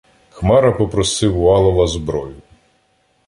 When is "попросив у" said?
0.71-1.49